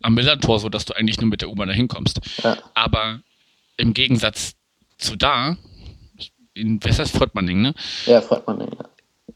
[0.02, 2.20] am Millantor so, dass du eigentlich nur mit der U-Bahn da hinkommst.
[2.44, 3.20] Ja, Aber
[3.78, 4.54] im Gegensatz
[4.98, 5.58] zu da,
[6.54, 7.74] in was heißt Fortmanning, ne?
[8.06, 8.74] ja, freut man nicht.
[8.74, 8.86] Ja.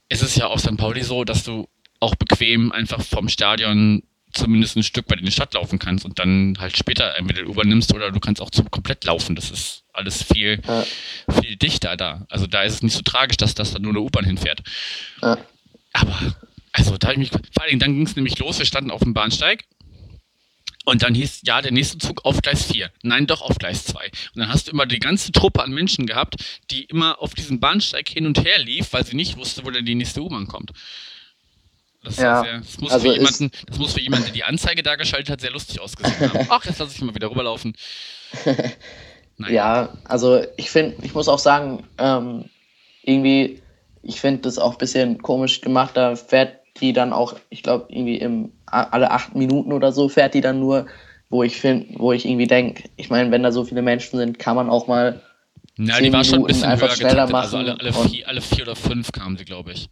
[0.10, 0.77] ist es ja auf St.
[0.77, 1.67] Pauli so, dass du
[1.99, 4.03] auch bequem einfach vom Stadion
[4.34, 7.93] zumindest ein Stück weit in die Stadt laufen kannst und dann halt später entweder übernimmst
[7.95, 9.36] oder du kannst auch zum komplett laufen.
[9.36, 10.86] Das ist alles viel, Ja.
[11.41, 12.27] viel dichter da.
[12.30, 14.62] Also da ist es nicht so tragisch, dass das da nur eine U-Bahn hinfährt.
[15.23, 15.38] Ja.
[15.93, 16.36] Aber,
[16.73, 18.91] also da hab ich mich, vor allen Dingen, dann ging es nämlich los, wir standen
[18.91, 19.63] auf dem Bahnsteig
[20.88, 22.89] und dann hieß, ja, der nächste Zug auf Gleis 4.
[23.04, 24.06] Nein, doch auf Gleis 2.
[24.06, 26.36] Und dann hast du immer die ganze Truppe an Menschen gehabt,
[26.71, 29.86] die immer auf diesem Bahnsteig hin und her lief, weil sie nicht wusste, wo denn
[29.86, 30.71] die nächste U-Bahn kommt.
[32.06, 34.82] Das, Ja, sehr, das, muss also für jemanden, das muss für jemanden, der die Anzeige
[34.82, 36.47] da geschaltet hat, sehr lustig ausgesehen haben.
[36.50, 37.76] Ach, jetzt lasse ich mal wieder rüberlaufen.
[39.39, 39.54] Naja.
[39.54, 42.45] Ja, also ich finde, ich muss auch sagen, ähm,
[43.04, 43.62] irgendwie,
[44.02, 45.95] ich finde das auch ein bisschen komisch gemacht.
[45.95, 50.33] Da fährt die dann auch, ich glaube, irgendwie im alle acht Minuten oder so fährt
[50.33, 50.87] die dann nur,
[51.29, 54.39] wo ich finde, wo ich irgendwie denke, ich meine, wenn da so viele Menschen sind,
[54.39, 55.21] kann man auch mal
[55.77, 57.35] Ja, die war schon ein bisschen einfach höher schneller getaktet.
[57.35, 59.89] Also alle, machen alle, und- vier, alle vier oder fünf kamen sie, glaube ich.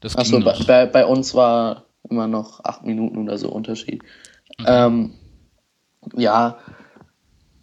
[0.00, 4.02] Das Achso, bei, bei, uns war immer noch acht Minuten oder so Unterschied.
[4.66, 5.12] Ähm,
[6.16, 6.58] ja,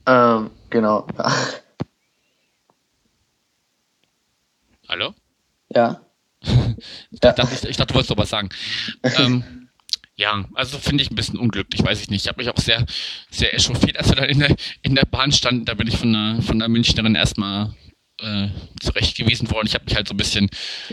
[0.05, 1.07] ähm, genau.
[4.87, 5.13] Hallo?
[5.69, 5.99] ja,
[7.11, 8.49] Ich dachte, ich, ich dachte, du wolltest doch was sagen.
[9.03, 9.43] ähm,
[10.15, 12.23] ja, also finde ich ein bisschen unglücklich, weiß ich nicht.
[12.23, 12.85] Ich habe mich auch sehr,
[13.29, 15.65] sehr echauffiert, als wir dann in der, in der Bahn standen.
[15.65, 17.75] Da bin ich von der, von der Münchnerin erstmal
[18.19, 18.47] äh,
[18.81, 19.67] zurechtgewiesen worden.
[19.67, 20.49] Ich habe mich halt so ein bisschen,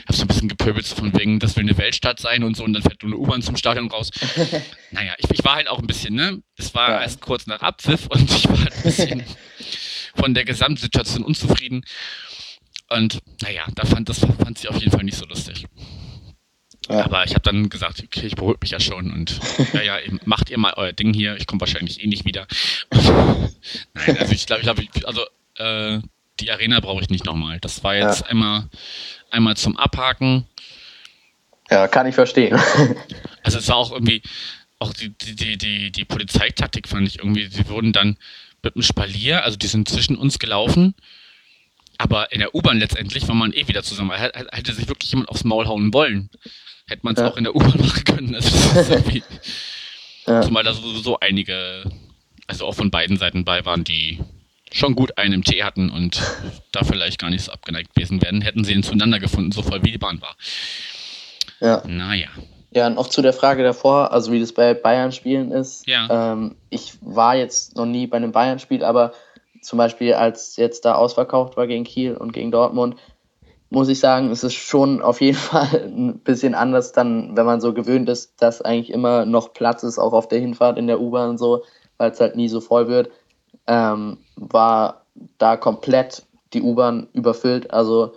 [0.07, 2.65] habe so ein bisschen gepöbelt, so von wegen, das will eine Weltstadt sein und so,
[2.65, 4.11] und dann fährt nur eine U-Bahn zum Stadion raus.
[4.91, 6.43] naja, ich, ich war halt auch ein bisschen, ne?
[6.59, 7.01] Es war Ja.
[7.01, 9.23] erst kurz nach Abpfiff und ich war halt ein bisschen
[10.15, 11.83] von der Gesamtsituation unzufrieden.
[12.95, 15.67] Und naja, da fand das fand sie auf jeden Fall nicht so lustig.
[16.89, 17.05] Ja.
[17.05, 19.39] Aber ich habe dann gesagt, okay, ich beruhige mich ja schon und
[19.73, 22.47] ja, ja, macht ihr mal euer Ding hier, ich komme wahrscheinlich eh nicht wieder.
[23.95, 25.23] Nein, also ich glaube, ich glaube, also
[25.57, 26.01] äh,
[26.41, 27.59] die Arena brauche ich nicht nochmal.
[27.61, 28.27] Das war jetzt Ja.
[28.27, 28.69] einmal,
[29.31, 30.47] einmal zum Abhaken.
[31.71, 32.59] ja, kann ich verstehen.
[33.43, 34.23] Also es war auch irgendwie,
[34.79, 38.17] auch die, die, die, die, die Polizeitaktik fand ich irgendwie, sie wurden dann
[38.63, 40.95] mit dem Spalier, also die sind zwischen uns gelaufen,
[41.99, 44.11] aber in der U-Bahn letztendlich war man eh wieder zusammen.
[44.13, 46.31] Hätte, hätte sich wirklich jemand aufs Maul hauen wollen,
[46.87, 47.29] hätte man es Ja.
[47.29, 48.35] auch in der U-Bahn machen können.
[48.35, 48.51] Also
[50.27, 50.41] Ja.
[50.41, 51.85] zumal da sowieso einige,
[52.47, 54.21] also auch von beiden Seiten bei waren, die
[54.73, 56.21] schon gut einen im Tee hatten und
[56.73, 59.85] da vielleicht gar nicht so abgeneigt gewesen wären, hätten sie ihn zueinander gefunden, so voll
[59.85, 60.35] wie die Bahn war.
[61.61, 61.83] ja.
[61.87, 62.29] Naja.
[62.73, 65.87] Ja, noch zu der Frage davor, also wie das bei Bayern-Spielen ist.
[65.87, 66.33] Ja.
[66.33, 69.13] Ähm, ich war jetzt noch nie bei einem Bayern-Spiel, aber
[69.65, 72.97] zum Beispiel als jetzt da ausverkauft war gegen Kiel und gegen Dortmund,
[73.71, 77.61] muss ich sagen, es ist schon auf jeden Fall ein bisschen anders dann, wenn man
[77.61, 81.01] so gewöhnt ist, dass eigentlich immer noch Platz ist, auch auf der Hinfahrt in der
[81.01, 81.63] U-Bahn und so,
[81.99, 83.11] weil es halt nie so voll wird,
[83.67, 85.03] ähm, war
[85.39, 86.23] da komplett
[86.53, 87.71] die U-Bahn überfüllt.
[87.73, 88.13] Also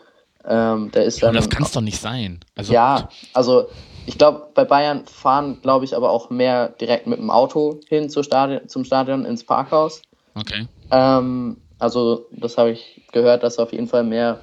[0.46, 2.40] ähm, da ist dann das kann es doch nicht sein.
[2.56, 3.68] Also, ja, also
[4.06, 8.10] ich glaube, bei Bayern fahren, glaube ich, aber auch mehr direkt mit dem Auto hin
[8.10, 10.02] zur Stadion, zum Stadion ins Parkhaus.
[10.38, 10.68] Okay.
[10.92, 14.40] Ähm, also das habe ich gehört, dass auf jeden Fall mehr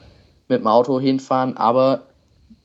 [0.48, 1.56] mit dem Auto hinfahren.
[1.56, 2.06] Aber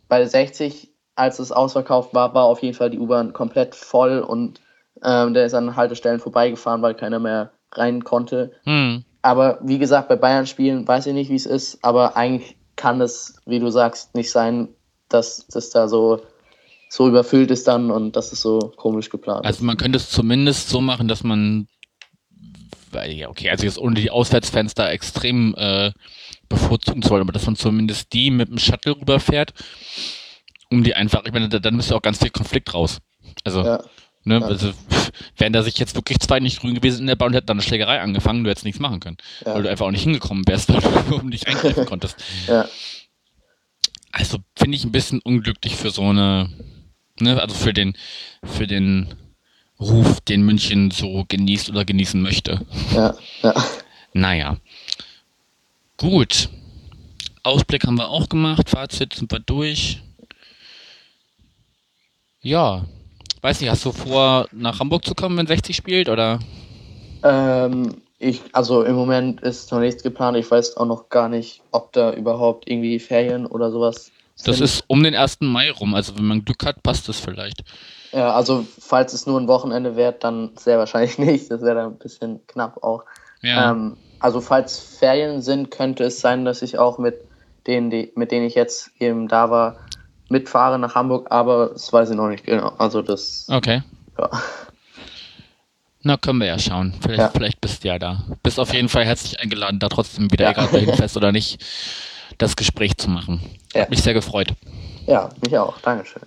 [0.08, 4.62] bei 60, als es ausverkauft war, war auf jeden Fall die U-Bahn komplett voll und
[5.04, 8.52] ähm, der ist an Haltestellen vorbeigefahren, weil keiner mehr rein konnte.
[8.64, 9.04] Hm.
[9.22, 13.36] Aber wie gesagt, bei Bayern-Spielen weiß ich nicht, wie es ist, aber eigentlich kann es,
[13.46, 14.70] wie du sagst, nicht sein,
[15.10, 16.22] dass das da so,
[16.90, 20.70] so überfüllt ist dann und dass es so komisch geplant Also man könnte es zumindest
[20.70, 21.68] so machen, dass man,
[22.94, 25.92] ja okay, also jetzt ohne die Auswärtsfenster extrem äh,
[26.50, 29.54] bevorzugen soll, aber dass man zumindest die mit dem Shuttle rüberfährt,
[30.72, 33.00] um die einfach, ich meine, da- dann müsste auch ganz viel Konflikt raus.
[33.44, 33.64] Also.
[33.64, 33.84] Ja,
[34.24, 34.46] ne, ja.
[34.46, 34.72] also
[35.38, 37.62] wären da sich jetzt wirklich zwei nicht grün gewesen in der Bahn, hätte dann eine
[37.64, 39.54] Schlägerei angefangen, du hättest nichts machen können, Ja.
[39.56, 42.18] weil du einfach auch nicht hingekommen wärst, weil du nicht eingreifen konntest.
[42.48, 42.68] ja,
[44.12, 46.50] Also finde ich ein bisschen unglücklich für so eine,
[47.20, 47.94] ne, also für den,
[48.44, 49.08] für den
[49.80, 52.66] Ruf, den München so genießt oder genießen möchte.
[52.94, 53.54] ja, ja.
[54.14, 54.58] Naja.
[55.98, 56.50] Gut.
[57.44, 60.02] Ausblick haben wir auch gemacht, Fazit sind wir durch.
[62.42, 62.86] Ja.
[63.42, 66.40] Weiß nicht, hast du vor, nach Hamburg zu kommen, wenn 60 spielt, oder?
[67.24, 70.36] Ähm, ich, also im Moment ist noch nichts geplant.
[70.38, 74.12] Ich weiß auch noch gar nicht, ob da überhaupt irgendwie Ferien oder sowas
[74.44, 74.66] Das sind.
[74.66, 75.38] ist um den 1.
[75.42, 77.64] Mai rum, also wenn man Glück hat, passt das vielleicht.
[78.12, 81.52] Ja, also falls es nur ein Wochenende wird, dann sehr wahrscheinlich nicht.
[81.52, 83.04] Das wäre dann ein bisschen knapp auch.
[83.42, 83.72] Ja.
[83.72, 87.16] Ähm, also falls Ferien sind, könnte es sein, dass ich auch mit
[87.68, 89.78] denen, die, mit denen ich jetzt eben da war,
[90.30, 92.70] mitfahre nach Hamburg, aber das weiß ich noch nicht genau.
[92.78, 93.82] Also das, Okay.
[94.18, 94.30] ja.
[96.02, 96.94] Na, können wir ja schauen.
[97.02, 97.30] Vielleicht, Ja.
[97.30, 98.24] vielleicht bist du ja da.
[98.42, 100.52] Bist auf jeden Fall herzlich eingeladen, da trotzdem wieder, Ja.
[100.52, 101.64] egal ob du hinfährst oder nicht,
[102.38, 103.42] das Gespräch zu machen.
[103.74, 103.82] Ja.
[103.82, 104.54] Hat mich sehr gefreut.
[105.10, 105.80] Ja, mich auch.
[105.82, 106.22] Dankeschön.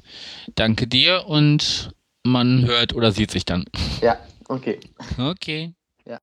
[0.54, 3.64] Danke dir und man hört oder sieht sich dann.
[4.00, 4.18] Ja,
[4.48, 4.78] okay.
[5.18, 5.72] Okay.
[6.04, 6.20] Ja.